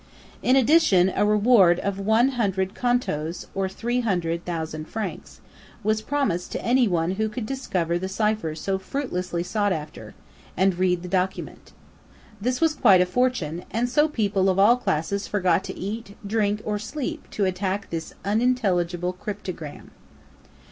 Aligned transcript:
In 0.41 0.55
addition, 0.55 1.13
a 1.15 1.23
reward 1.23 1.77
of 1.81 1.99
one 1.99 2.29
hundred 2.29 2.73
contos 2.73 3.45
(or 3.53 3.69
three 3.69 3.99
hundred 3.99 4.45
thousand 4.45 4.85
francs) 4.87 5.41
was 5.83 6.01
promised 6.01 6.51
to 6.53 6.65
any 6.65 6.87
one 6.87 7.11
who 7.11 7.29
could 7.29 7.45
discover 7.45 7.99
the 7.99 8.09
cipher 8.09 8.55
so 8.55 8.79
fruitlessly 8.79 9.43
sought 9.43 9.71
after 9.71 10.15
and 10.57 10.79
read 10.79 11.03
the 11.03 11.07
document. 11.07 11.71
This 12.41 12.59
was 12.59 12.73
quite 12.73 13.01
a 13.01 13.05
fortune, 13.05 13.63
and 13.69 13.87
so 13.87 14.07
people 14.07 14.49
of 14.49 14.57
all 14.57 14.75
classes 14.75 15.27
forgot 15.27 15.63
to 15.65 15.77
eat, 15.77 16.17
drink, 16.25 16.63
or 16.65 16.79
sleep 16.79 17.29
to 17.29 17.45
attack 17.45 17.91
this 17.91 18.15
unintelligible 18.25 19.13
cryptogram. 19.13 19.91